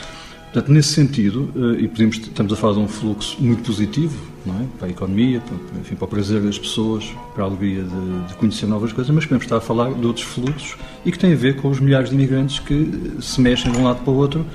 [0.53, 4.65] Portanto, nesse sentido, eh, e podemos, estamos a falar de um fluxo muito positivo, é?
[4.77, 8.35] Para a economia, para, enfim, para o prazer das pessoas, para a alegria de, de,
[8.35, 11.35] conhecer novas coisas, mas podemos estar a falar de outros fluxos e que têm a
[11.35, 14.45] ver com os milhares de imigrantes que se mexem de um lado para o outro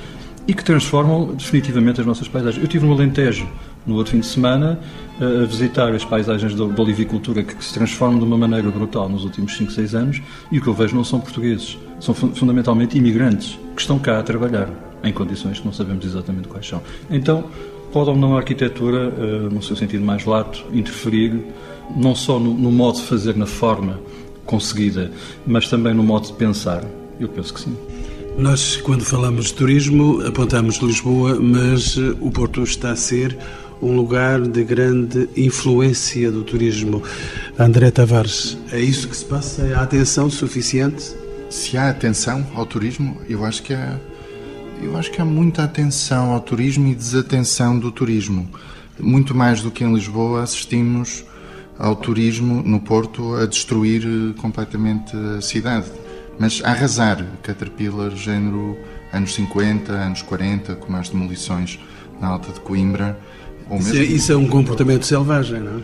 [0.46, 2.58] e que transformam definitivamente as nossas paisagens.
[2.58, 3.48] Eu estive no Alentejo
[3.84, 4.78] no outro fim de semana
[5.20, 9.56] a visitar as paisagens da olivicultura que se transformam de uma maneira brutal nos últimos
[9.56, 13.80] 5, 6 anos e o que eu vejo não são portugueses, são fundamentalmente imigrantes que
[13.80, 16.82] estão cá a trabalhar em condições que não sabemos exatamente quais são.
[17.10, 17.44] Então,
[17.92, 21.40] pode ou não a arquitetura, eh, no seu sentido mais lato, interferir
[21.96, 24.00] não só no, no modo de fazer, na forma
[24.44, 25.10] conseguida,
[25.46, 26.84] mas também no modo de pensar?
[27.20, 27.76] Eu penso que sim.
[28.36, 33.36] Nós, quando falamos de turismo, apontamos Lisboa, mas eh, o Porto está a ser
[33.80, 37.02] um lugar de grande influência do turismo.
[37.58, 39.62] André Tavares, é isso que se passa?
[39.62, 41.14] É a atenção suficiente?
[41.50, 43.98] Se há atenção ao turismo, eu acho que há
[44.82, 48.48] eu acho que há muita atenção ao turismo e desatenção do turismo.
[48.98, 51.24] Muito mais do que em Lisboa, assistimos
[51.78, 55.86] ao turismo no Porto a destruir eh, completamente a cidade.
[56.38, 58.76] Mas a arrasar, Caterpillar, género
[59.12, 61.78] anos 50, anos 40, com as demolições
[62.20, 63.18] na Alta de Coimbra.
[63.78, 65.82] Isso é, isso, é, um comportamento selvagem, não é?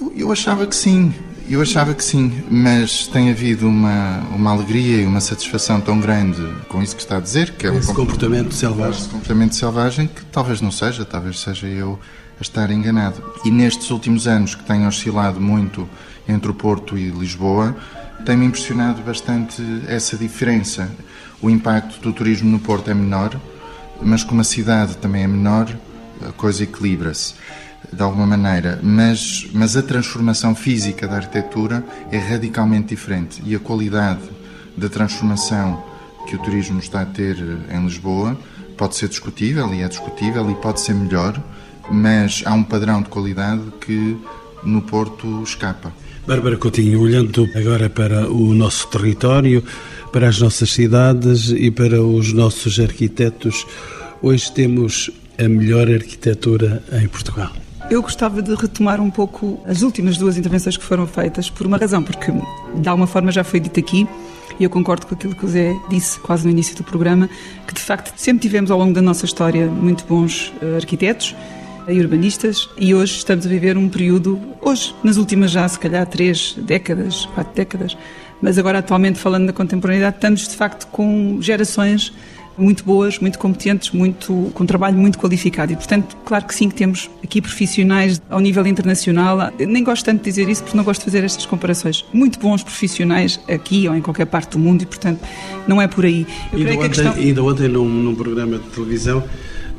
[0.00, 1.12] Eu, eu achava que sim.
[1.48, 6.40] Eu achava que sim, mas tem havido uma, uma alegria e uma satisfação tão grande
[6.68, 9.00] com isso que está a dizer, que é esse um comportamento, selvagem.
[9.00, 11.98] Esse comportamento selvagem que talvez não seja, talvez seja eu
[12.38, 13.22] a estar enganado.
[13.44, 15.88] E nestes últimos anos, que têm oscilado muito
[16.28, 17.76] entre o Porto e Lisboa,
[18.24, 20.90] tem-me impressionado bastante essa diferença.
[21.42, 23.38] O impacto do turismo no Porto é menor,
[24.00, 25.68] mas como a cidade também é menor,
[26.26, 27.34] a coisa equilibra-se
[27.92, 33.58] de alguma maneira, mas, mas a transformação física da arquitetura é radicalmente diferente e a
[33.58, 34.20] qualidade
[34.76, 35.82] da transformação
[36.26, 37.36] que o turismo está a ter
[37.70, 38.38] em Lisboa
[38.76, 41.42] pode ser discutível e é discutível e pode ser melhor,
[41.90, 44.16] mas há um padrão de qualidade que
[44.62, 45.92] no Porto escapa.
[46.26, 49.64] Bárbara Coutinho, olhando agora para o nosso território,
[50.12, 53.66] para as nossas cidades e para os nossos arquitetos,
[54.22, 57.52] hoje temos a melhor arquitetura em Portugal.
[57.90, 61.76] Eu gostava de retomar um pouco as últimas duas intervenções que foram feitas por uma
[61.76, 62.32] razão, porque
[62.76, 64.06] de alguma forma já foi dito aqui,
[64.60, 67.28] e eu concordo com aquilo que o Zé disse quase no início do programa,
[67.66, 71.34] que de facto sempre tivemos ao longo da nossa história muito bons uh, arquitetos
[71.88, 76.06] e urbanistas e hoje estamos a viver um período, hoje, nas últimas já se calhar
[76.06, 77.96] três décadas, quatro décadas,
[78.40, 82.12] mas agora atualmente falando da contemporaneidade, estamos de facto com gerações
[82.60, 85.72] muito boas, muito competentes, muito, com um trabalho muito qualificado.
[85.72, 89.52] E, portanto, claro que sim, que temos aqui profissionais ao nível internacional.
[89.58, 92.04] Eu nem gosto tanto de dizer isso porque não gosto de fazer estas comparações.
[92.12, 95.20] Muito bons profissionais aqui ou em qualquer parte do mundo e, portanto,
[95.66, 96.26] não é por aí.
[96.52, 97.12] Eu ainda, ontem, questão...
[97.14, 99.24] ainda ontem, num, num programa de televisão,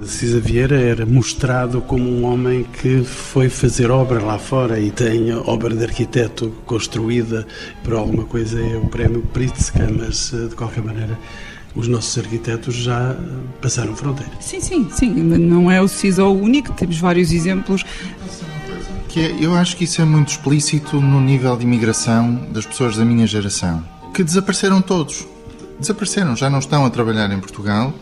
[0.04, 5.32] Cisa Vieira era mostrado como um homem que foi fazer obra lá fora e tem
[5.32, 7.46] obra de arquiteto construída
[7.84, 11.18] por alguma coisa, é o prémio Pritzker, mas eh, de qualquer maneira
[11.76, 13.16] os nossos arquitetos já
[13.62, 14.32] passaram fronteira.
[14.40, 15.10] Sim, sim, sim.
[15.10, 17.84] Não é o CISO o único, temos vários exemplos.
[19.08, 22.96] Que é, eu acho que isso é muito explícito no nível de imigração das pessoas
[22.96, 25.28] da minha geração, que desapareceram todos.
[25.80, 27.94] Desapareceram, já não estão a trabalhar em Portugal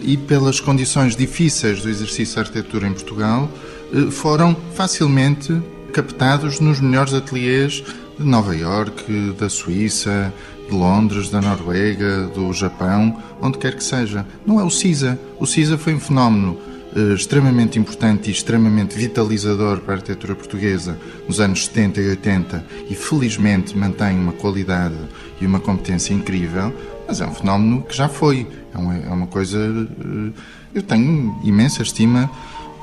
[0.00, 3.48] e, pelas condições difíceis do exercício de arquitetura em Portugal,
[3.92, 5.56] eh, foram facilmente
[5.92, 7.84] captados nos melhores ateliês
[8.18, 10.32] de Nova Iorque, da Suíça,
[10.68, 14.26] de Londres, da Noruega, do Japão, onde quer que seja.
[14.44, 15.18] Não é o CISA.
[15.38, 16.58] O CISA foi um fenómeno
[16.96, 20.98] eh, extremamente importante e extremamente vitalizador para a arquitetura portuguesa
[21.28, 24.94] nos anos 70 e 80 e felizmente mantém uma qualidade
[25.38, 26.74] e uma competência incrível,
[27.06, 28.46] mas é um fenómeno que já foi.
[28.74, 29.58] É uma, é uma coisa.
[29.58, 30.32] Eh,
[30.74, 32.30] eu tenho imensa estima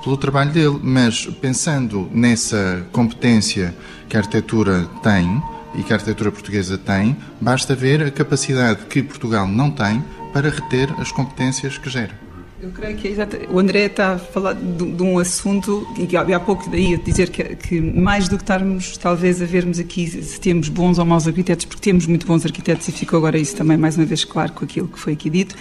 [0.03, 3.73] pelo trabalho dele, mas pensando nessa competência
[4.07, 5.41] que a arquitetura tem,
[5.75, 10.49] e que a arquitetura portuguesa tem, basta ver a capacidade que Portugal não tem para
[10.49, 12.23] reter as competências que gera.
[12.63, 13.27] Eu creio que é.
[13.51, 17.29] O André está a falar de, de um assunto e há pouco daí a dizer
[17.29, 21.27] que, que, mais do que estarmos talvez a vermos aqui se temos bons ou maus
[21.27, 24.53] arquitetos, porque temos muito bons arquitetos e ficou agora isso também mais uma vez claro
[24.53, 25.55] com aquilo que foi aqui dito.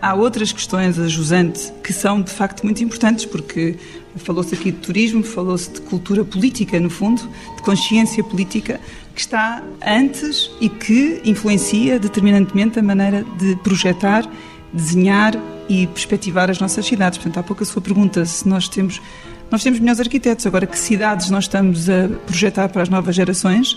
[0.00, 3.76] Há outras questões a jusante que são de facto muito importantes, porque
[4.16, 7.20] falou-se aqui de turismo, falou-se de cultura política, no fundo,
[7.54, 8.80] de consciência política,
[9.20, 14.26] que está antes e que influencia determinantemente a maneira de projetar,
[14.72, 15.34] desenhar
[15.68, 17.18] e perspectivar as nossas cidades.
[17.18, 19.00] Portanto, há pouco a sua pergunta se nós temos
[19.50, 20.46] nós temos melhores arquitetos.
[20.46, 23.76] Agora, que cidades nós estamos a projetar para as novas gerações?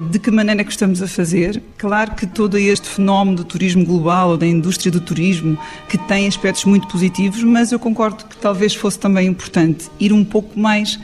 [0.00, 1.62] De que maneira é que estamos a fazer?
[1.76, 5.58] Claro que todo este fenómeno do turismo global ou da indústria do turismo,
[5.88, 10.24] que tem aspectos muito positivos, mas eu concordo que talvez fosse também importante ir um
[10.24, 10.98] pouco mais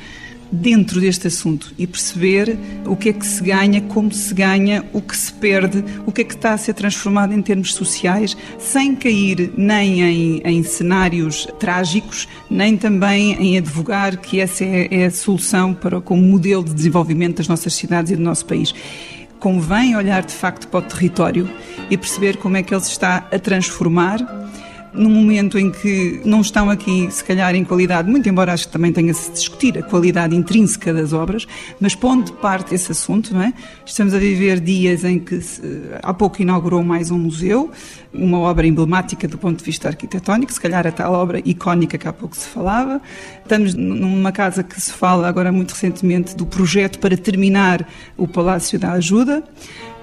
[0.50, 5.00] dentro deste assunto e perceber o que é que se ganha, como se ganha, o
[5.00, 8.94] que se perde, o que é que está a ser transformado em termos sociais, sem
[8.94, 15.10] cair nem em, em cenários trágicos, nem também em advogar que essa é, é a
[15.10, 18.74] solução para como modelo de desenvolvimento das nossas cidades e do nosso país.
[19.38, 21.48] Convém olhar de facto para o território
[21.88, 24.47] e perceber como é que ele se está a transformar
[24.98, 28.72] num momento em que não estão aqui, se calhar, em qualidade, muito embora acho que
[28.72, 31.46] também tenha -se discutir a qualidade intrínseca das obras,
[31.80, 33.54] mas pondo de parte esse assunto, não é?
[33.86, 35.40] Estamos a viver dias em que
[36.02, 37.70] há pouco inaugurou mais um museu,
[38.12, 42.08] uma obra emblemática do ponto de vista arquitetónico, se calhar a tal obra icónica que
[42.08, 43.00] há pouco se falava.
[43.42, 48.78] Estamos numa casa que se fala agora muito recentemente do projeto para terminar o Palácio
[48.78, 49.44] da Ajuda,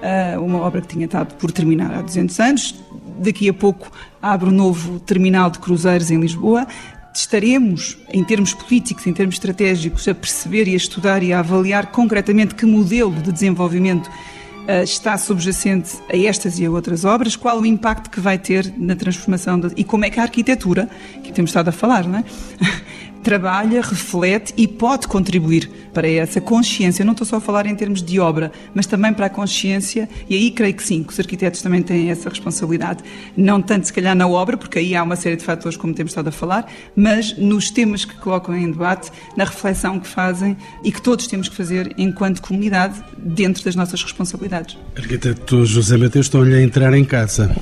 [0.00, 2.86] eh, uma obra que tinha estado por terminar há 200 anos
[3.18, 3.90] daqui a pouco
[4.32, 6.66] abre um novo terminal de cruzeiros em Lisboa.
[7.14, 11.86] Estaremos, em termos políticos, em termos estratégicos, a perceber e a estudar e a avaliar
[11.86, 17.60] concretamente que modelo de desenvolvimento uh, está subjacente a estas e a outras obras, qual
[17.60, 20.90] o impacto que vai ter na transformação de, e como é que a arquitetura,
[21.22, 22.24] que temos estado a falar, não é?
[23.26, 27.02] trabalha, reflete e pode contribuir para essa consciência.
[27.02, 30.08] Eu não estou só a falar em termos de obra, mas também para a consciência,
[30.30, 33.02] e aí creio que sim, que os arquitetos também têm essa responsabilidade.
[33.36, 36.12] Não tanto, se calhar, na obra, porque aí há uma série de fatores, como temos
[36.12, 40.92] estado a falar, mas nos temas que colocam em debate, na reflexão que fazem e
[40.92, 44.78] que todos temos que fazer enquanto comunidade, dentro das nossas responsabilidades.
[44.96, 47.56] Arquiteto José Mateus, estão-lhe a entrar em casa.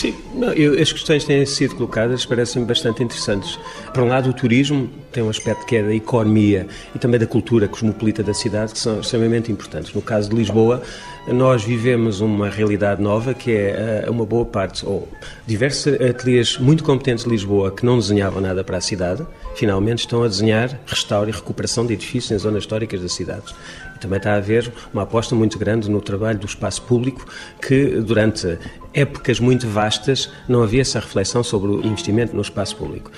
[0.00, 3.58] Sim, não, eu, as questões têm sido colocadas parecem-me bastante interessantes.
[3.92, 7.26] Por um lado, o turismo tem um aspecto que é da economia e também da
[7.26, 9.92] cultura cosmopolita da cidade, que são extremamente importantes.
[9.92, 10.82] No caso de Lisboa,
[11.28, 15.06] nós vivemos uma realidade nova que é eh, uma boa parte, ou
[15.46, 20.22] diversos ateliês muito competentes de Lisboa que não desenhavam nada para a cidade, finalmente estão
[20.22, 23.54] a desenhar restauro e recuperação de edifícios em zonas históricas da cidade.
[24.00, 27.26] Também está a haver uma aposta muito grande no trabalho do espaço público,
[27.60, 28.58] que durante
[28.92, 33.10] épocas muito vastas não havia essa reflexão sobre o investimento no espaço público.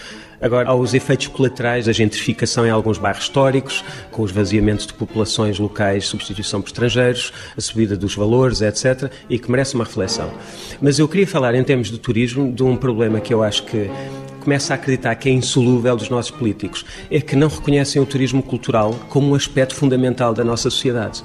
[0.42, 4.92] Agora, há os efeitos colaterais da gentrificação em alguns bairros históricos, com os vaziamentos de
[4.92, 10.32] populações locais, substituição por estrangeiros, a subida dos valores, etc., e que merece uma reflexão.
[10.80, 13.88] Mas eu queria falar, em termos de turismo, de um problema que eu acho que
[14.40, 18.42] começa a acreditar que é insolúvel dos nossos políticos é que não reconhecem o turismo
[18.42, 21.22] cultural como um aspecto fundamental da nossa sociedade.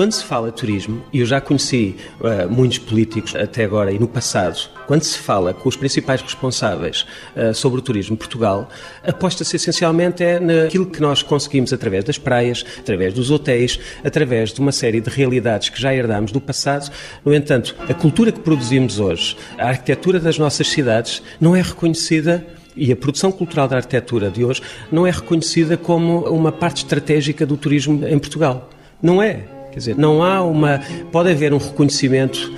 [0.00, 4.08] Quando se fala turismo, e eu já conheci uh, muitos políticos até agora e no
[4.08, 7.04] passado, quando se fala com os principais responsáveis
[7.36, 8.66] uh, sobre o turismo em Portugal,
[9.06, 14.60] aposta-se essencialmente é naquilo que nós conseguimos através das praias, através dos hotéis, através de
[14.60, 16.90] uma série de realidades que já herdámos do passado.
[17.22, 22.46] No entanto, a cultura que produzimos hoje, a arquitetura das nossas cidades, não é reconhecida
[22.74, 27.44] e a produção cultural da arquitetura de hoje não é reconhecida como uma parte estratégica
[27.44, 28.70] do turismo em Portugal.
[29.02, 29.59] Não é.
[29.70, 30.80] Quer dizer, não há uma.
[31.12, 32.52] Pode haver um reconhecimento,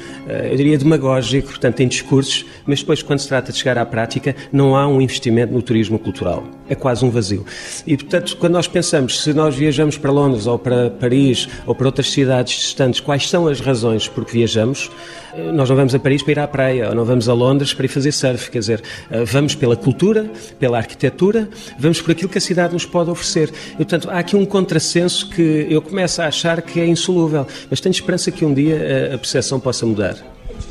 [0.50, 4.34] eu diria demagógico, portanto, em discursos, mas depois, quando se trata de chegar à prática,
[4.52, 6.44] não há um investimento no turismo cultural.
[6.68, 7.44] É quase um vazio.
[7.86, 11.86] E, portanto, quando nós pensamos, se nós viajamos para Londres ou para Paris ou para
[11.86, 14.90] outras cidades distantes, quais são as razões por que viajamos?
[15.34, 17.74] Eh, nós não vamos a Paris para ir à praia, ou não vamos a Londres
[17.74, 18.50] para ir fazer surf.
[18.50, 22.86] Quer dizer, eh, vamos pela cultura, pela arquitetura, vamos por aquilo que a cidade nos
[22.86, 23.52] pode oferecer.
[23.74, 27.80] E, portanto, há aqui um contrassenso que eu começo a achar que é insolúvel, mas
[27.80, 30.21] tenho esperança que um dia eh, a percepção possa mudar.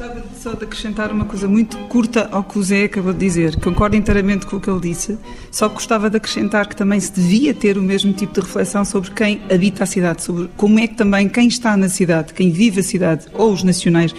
[0.01, 3.55] Gostava só de acrescentar uma coisa muito curta ao que o Zé acabou de dizer.
[3.57, 5.15] Concordo inteiramente com o que ele disse,
[5.51, 9.11] só gostava de acrescentar que também se devia ter o mesmo tipo de reflexão sobre
[9.11, 12.79] quem habita a cidade, sobre como é que também quem está na cidade, quem vive
[12.79, 14.11] a cidade, ou os nacionais,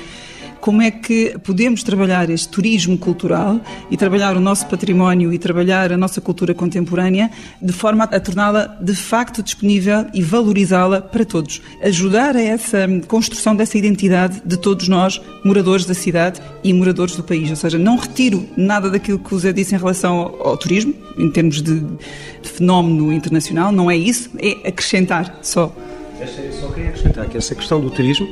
[0.62, 3.60] como é que podemos trabalhar este turismo cultural
[3.90, 8.78] e trabalhar o nosso património e trabalhar a nossa cultura contemporânea de forma a torná-la
[8.80, 11.60] de facto disponível e valorizá-la para todos.
[11.82, 17.24] Ajudar a essa construção dessa identidade de todos nós, moradores da cidade e moradores do
[17.24, 17.50] país.
[17.50, 20.94] Ou seja, não retiro nada daquilo que o Zé disse em relação ao, ao turismo,
[21.18, 25.74] em termos de, de fenómeno internacional, não é isso, é acrescentar só.
[26.20, 28.28] Eu só queria acrescentar que essa questão do turismo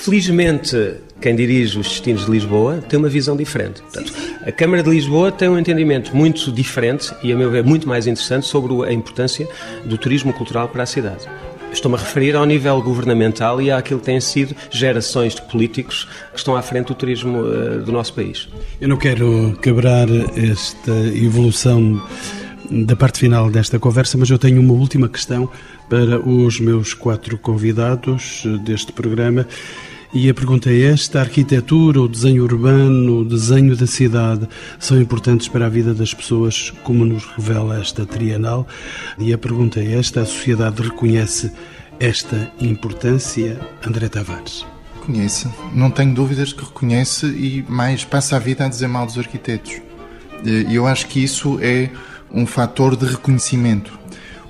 [0.00, 3.82] Felizmente, quem dirige os destinos de Lisboa tem uma visão diferente.
[3.82, 4.14] Portanto,
[4.46, 8.06] a Câmara de Lisboa tem um entendimento muito diferente e, a meu ver, muito mais
[8.06, 9.46] interessante sobre a importância
[9.84, 11.28] do turismo cultural para a cidade.
[11.70, 16.38] Estou-me a referir ao nível governamental e àquilo que têm sido gerações de políticos que
[16.38, 18.48] estão à frente do turismo uh, do nosso país.
[18.80, 22.02] Eu não quero quebrar esta evolução
[22.70, 25.50] da parte final desta conversa, mas eu tenho uma última questão
[25.90, 29.46] para os meus quatro convidados deste programa
[30.12, 34.48] e a pergunta é esta: a arquitetura, o desenho urbano, o desenho da cidade
[34.78, 38.66] são importantes para a vida das pessoas, como nos revela esta trienal?
[39.18, 41.52] E a pergunta é esta: a sociedade reconhece
[42.00, 43.60] esta importância?
[43.86, 44.66] André Tavares.
[45.00, 49.16] Reconhece, não tenho dúvidas que reconhece e mais passa a vida a dizer mal dos
[49.16, 49.80] arquitetos.
[50.44, 51.90] E eu acho que isso é
[52.32, 53.98] um fator de reconhecimento.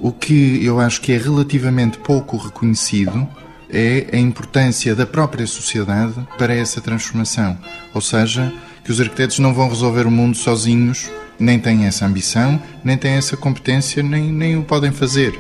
[0.01, 3.29] O que eu acho que é relativamente pouco reconhecido
[3.73, 7.59] é a importância da própria sociedade para essa transformação.
[7.95, 8.53] Ou seja,
[8.85, 13.13] que os arquitetos não vão resolver o mundo sozinhos, nem têm essa ambição, nem têm
[13.13, 15.39] essa competência, nem, nem o podem fazer.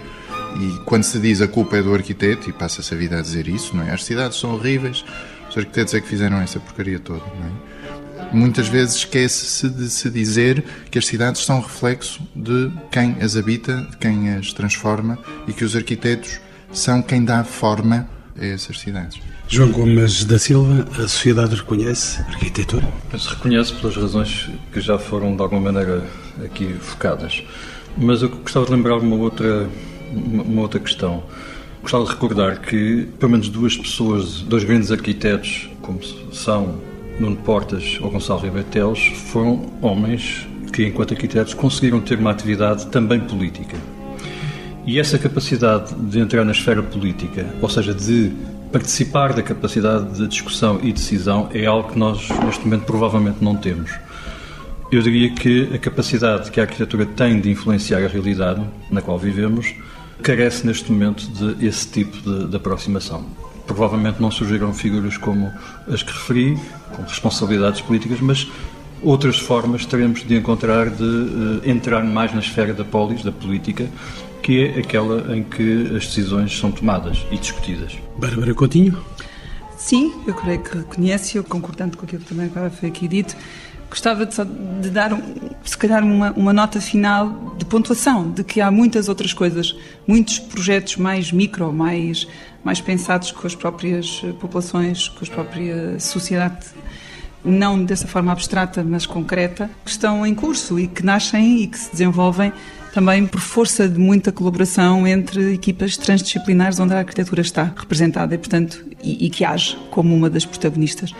[0.59, 3.47] E quando se diz a culpa é do arquiteto, e passa-se a vida a dizer
[3.47, 3.93] isso, não é?
[3.93, 5.05] As cidades são horríveis,
[5.49, 7.81] os arquitetos é que fizeram essa porcaria toda, não é?
[8.33, 13.89] Muitas vezes esquece-se de se dizer que as cidades são reflexo de quem as habita,
[13.91, 15.19] de quem as transforma
[15.49, 16.41] e que os arquitetos
[16.73, 18.09] são quem dá forma
[18.39, 19.21] a essas cidades.
[19.49, 22.87] João Gomes da Silva, a sociedade reconhece a arquitetura?
[23.19, 26.07] Se reconhece pelas razões que já foram de alguma maneira
[26.45, 27.43] aqui focadas.
[27.97, 29.69] Mas eu gostava de lembrar uma outra,
[30.13, 31.23] uma outra questão.
[31.83, 36.01] Gostava de recordar que pelo menos duas pessoas, dois grandes arquitetos, como
[36.33, 36.81] são
[37.19, 42.87] Nuno Portas ou Gonçalo Ribeiro Teles, foram homens que, enquanto arquitetos, conseguiram ter uma atividade
[42.87, 43.77] também política.
[44.87, 48.33] E essa capacidade de entrar na esfera política, ou seja, de
[48.73, 53.57] participar da capacidade de discussão e decisão, é algo que nós, neste momento, provavelmente não
[53.57, 53.91] temos.
[54.91, 58.61] Eu diria que a capacidade que a arquitetura tem de influenciar a realidade
[58.91, 59.75] na qual vivemos
[60.23, 63.25] carece neste momento de esse tipo de, de aproximação.
[63.67, 65.51] Provavelmente não surgiram figuras como
[65.89, 66.59] as que referi,
[66.93, 68.49] com responsabilidades políticas, mas
[69.03, 73.89] outras formas teremos de encontrar de uh, entrar mais na esfera da polis, da política,
[74.43, 77.99] que é aquela em que as decisões são tomadas e discutidas.
[78.19, 78.99] Bárbara Coutinho?
[79.77, 83.35] Sim, eu creio que reconhece, eu concordando com aquilo que também agora foi aqui dito,
[83.89, 84.37] gostava de,
[84.81, 85.11] de dar,
[85.65, 89.75] se calhar, uma, uma, nota final de pontuação, de que há muitas outras coisas,
[90.07, 92.29] muitos projetos mais micro, mais,
[92.63, 96.67] mais pensados com as próprias populações, com a própria sociedade,
[97.45, 101.79] não dessa forma abstrata, mas concreta, que estão em curso e que nascem e que
[101.79, 102.53] se desenvolvem
[102.93, 108.39] também por força de muita colaboração entre equipas transdisciplinares onde a arquitetura está representada e,
[108.39, 111.15] portanto, e, e que age como uma das protagonistas.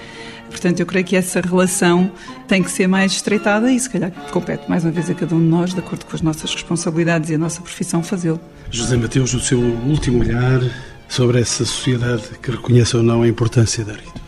[0.51, 2.11] Portanto, eu creio que essa relação
[2.49, 5.39] tem que ser mais estreitada e, se calhar, compete mais uma vez a cada um
[5.39, 8.41] de nós, de acordo com as nossas responsabilidades e a nossa profissão, fazê-lo.
[8.71, 10.61] José Mateus, o seu último olhar
[11.09, 14.20] sobre essa sociedade que reconhece ou não a importância da arquitetura.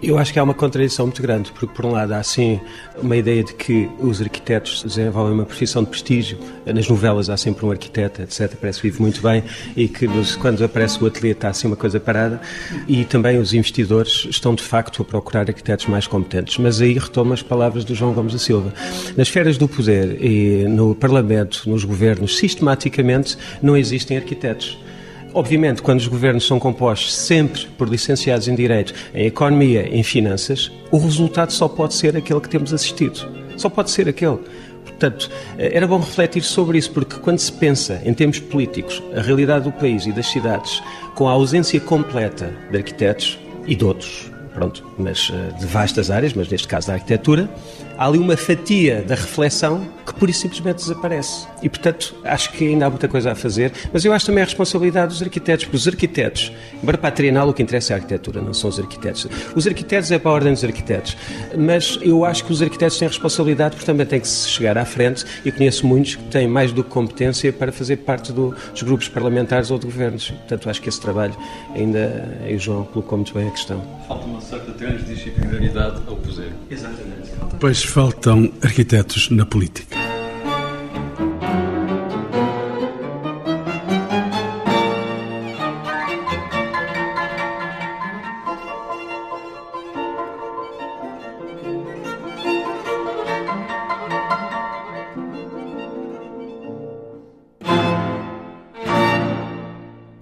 [0.00, 2.60] Eu acho que há uma contradição muito grande, porque por um lado há sim
[3.02, 6.38] uma ideia de que os arquitetos desenvolvem uma profissão de prestígio.
[6.64, 8.54] Nas novelas há sempre um arquiteto, etc.
[8.60, 9.42] Parece que vive muito bem
[9.76, 10.06] e que
[10.40, 12.40] quando aparece o ateliê está assim uma coisa parada.
[12.86, 16.58] E também os investidores estão de facto a procurar arquitetos mais competentes.
[16.58, 18.72] Mas aí retomo as palavras do João Gomes da Silva.
[19.16, 24.78] Nas esferas do poder e no Parlamento, nos governos, sistematicamente não existem arquitetos.
[25.34, 30.70] Obviamente, quando os governos são compostos sempre por licenciados em Direito, em Economia, em Finanças,
[30.90, 33.28] o resultado só pode ser aquele que temos assistido.
[33.56, 34.38] Só pode ser aquele.
[34.84, 39.64] Portanto, era bom refletir sobre isso, porque quando se pensa em termos políticos, a realidade
[39.64, 40.82] do país e das cidades,
[41.14, 46.32] com a ausência completa de arquitetos e de outros, pronto, mas eh, de vastas áreas,
[46.32, 47.48] mas neste caso da arquitetura,
[47.98, 51.46] há ali uma fatia da reflexão que pura e simplesmente desaparece.
[51.62, 54.44] E, portanto, acho que ainda há muita coisa a fazer, mas eu acho também a
[54.44, 57.96] responsabilidade dos arquitetos, porque os arquitetos, embora para a trienal o que interessa é a
[57.96, 59.26] arquitetura, não são os arquitetos.
[59.54, 61.16] Os arquitetos é para a ordem dos arquitetos,
[61.58, 64.84] mas eu acho que os arquitetos têm responsabilidade, porque também têm que se chegar à
[64.84, 68.82] frente, e conheço muitos que têm mais do que competência para fazer parte do, dos
[68.82, 70.30] grupos parlamentares ou de governos.
[70.30, 71.36] Portanto, acho que esse trabalho
[71.74, 73.82] ainda, e o João colocou muito bem a questão.
[74.06, 76.52] Falta uma certa transdisciplinaridade ao poder.
[76.70, 77.28] Exatamente.
[77.58, 79.96] Pois faltam arquitetos na política.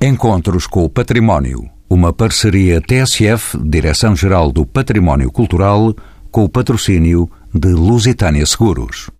[0.01, 1.69] Encontros com o Património.
[1.91, 5.95] Uma parceria TSF, Direção-Geral do Património Cultural,
[6.31, 9.11] com o patrocínio de Lusitânia Seguros.